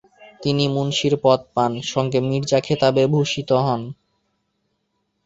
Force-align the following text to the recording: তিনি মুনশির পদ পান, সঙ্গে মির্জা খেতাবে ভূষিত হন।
তিনি 0.41 0.63
মুনশির 0.67 1.13
পদ 1.23 1.39
পান, 1.55 1.71
সঙ্গে 1.91 2.19
মির্জা 2.21 2.59
খেতাবে 2.59 3.03
ভূষিত 3.07 3.49
হন। 3.65 3.81